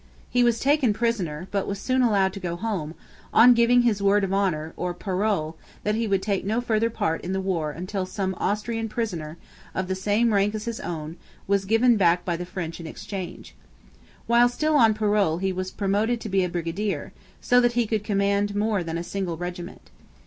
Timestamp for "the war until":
7.33-8.07